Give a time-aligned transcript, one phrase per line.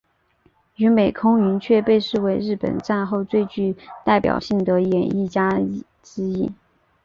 [0.77, 5.59] 与美空云雀被视为日本战后最具代表性的演艺家
[6.01, 6.51] 之一。